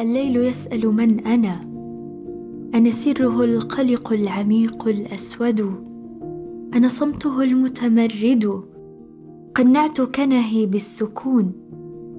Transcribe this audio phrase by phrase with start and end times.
[0.00, 1.60] الليل يسأل من أنا؟
[2.74, 5.74] أنا سره القلق العميق الأسود.
[6.74, 8.62] أنا صمته المتمرد.
[9.54, 11.52] قنعت كنهي بالسكون.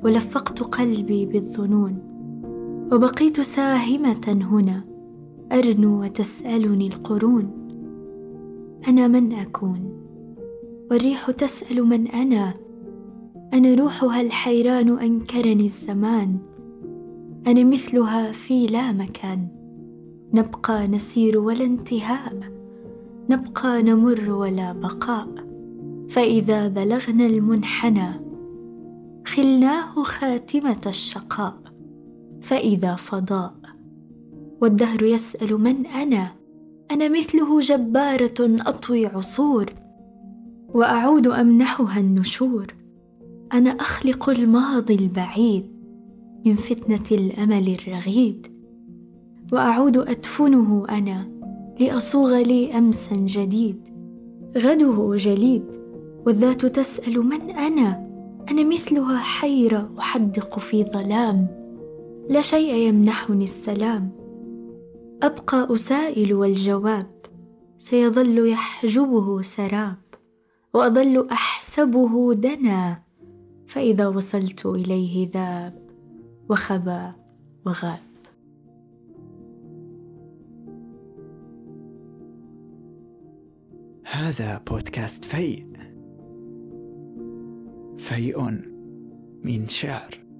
[0.03, 1.97] ولفقت قلبي بالظنون.
[2.91, 4.83] وبقيت ساهمة هنا.
[5.51, 7.49] أرنو وتسألني القرون.
[8.87, 9.79] أنا من أكون؟
[10.91, 12.53] والريح تسأل من أنا؟
[13.53, 16.37] أنا روحها الحيران أنكرني الزمان.
[17.47, 19.47] أنا مثلها في لا مكان.
[20.33, 22.33] نبقى نسير ولا انتهاء.
[23.29, 25.27] نبقى نمر ولا بقاء.
[26.09, 28.11] فإذا بلغنا المنحنى
[29.27, 31.57] خلناه خاتمة الشقاء.
[32.41, 33.53] فإذا فضاء
[34.61, 36.31] والدهر يسأل من أنا؟
[36.91, 39.73] أنا مثله جبارة أطوي عصور.
[40.73, 42.75] وأعود أمنحها النشور.
[43.53, 45.80] أنا أخلق الماضي البعيد.
[46.45, 48.47] من فتنة الأمل الرغيد.
[49.53, 51.31] وأعود أدفنه أنا
[51.79, 53.79] لأصوغ لي أمسا جديد.
[54.57, 55.65] غده جليد
[56.25, 58.11] والذات تسأل من أنا؟
[58.51, 61.47] أنا مثلها حيرة أحدق في ظلام.
[62.29, 64.11] لا شيء يمنحني السلام.
[65.23, 67.11] أبقى أسائل والجواب.
[67.77, 69.97] سيظل يحجبه سراب.
[70.73, 73.03] وأظل أحسبه دنا.
[73.67, 75.80] فإذا وصلت إليه ذاب.
[76.51, 77.13] وخبا
[77.65, 77.99] وغاب.
[84.05, 85.67] هذا بودكاست فيء.
[87.97, 88.41] فيء
[89.43, 90.30] من شعر.